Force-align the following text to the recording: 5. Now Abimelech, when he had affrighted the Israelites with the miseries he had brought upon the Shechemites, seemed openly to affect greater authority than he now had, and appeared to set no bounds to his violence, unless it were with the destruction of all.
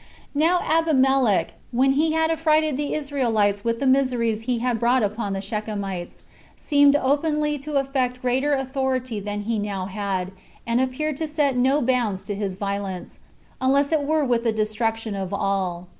5. 0.33 0.33
Now 0.33 0.61
Abimelech, 0.67 1.53
when 1.71 1.91
he 1.91 2.13
had 2.13 2.31
affrighted 2.31 2.75
the 2.75 2.95
Israelites 2.95 3.63
with 3.63 3.79
the 3.79 3.85
miseries 3.85 4.41
he 4.41 4.57
had 4.57 4.79
brought 4.79 5.03
upon 5.03 5.33
the 5.33 5.41
Shechemites, 5.41 6.23
seemed 6.55 6.95
openly 6.95 7.59
to 7.59 7.75
affect 7.75 8.23
greater 8.23 8.53
authority 8.55 9.19
than 9.19 9.41
he 9.41 9.59
now 9.59 9.85
had, 9.85 10.31
and 10.65 10.81
appeared 10.81 11.17
to 11.17 11.27
set 11.27 11.55
no 11.55 11.83
bounds 11.83 12.23
to 12.23 12.33
his 12.33 12.55
violence, 12.55 13.19
unless 13.61 13.91
it 13.91 14.01
were 14.01 14.25
with 14.25 14.43
the 14.43 14.51
destruction 14.51 15.13
of 15.13 15.31
all. 15.35 15.87